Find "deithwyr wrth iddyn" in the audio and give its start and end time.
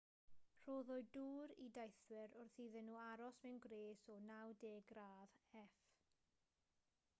1.75-2.89